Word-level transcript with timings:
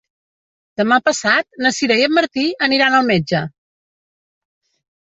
Demà 0.81 0.97
passat 1.09 1.61
na 1.65 1.73
Sira 1.79 1.99
i 2.01 2.07
en 2.07 2.17
Martí 2.21 2.49
aniran 2.71 2.99
al 3.03 3.09
metge. 3.13 3.45